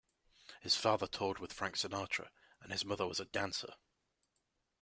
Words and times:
His 0.61 0.73
father 0.75 1.05
toured 1.05 1.37
with 1.37 1.53
Frank 1.53 1.75
Sinatra 1.75 2.29
and 2.59 2.71
his 2.71 2.83
mother 2.83 3.05
was 3.05 3.19
a 3.19 3.25
dancer. 3.25 3.75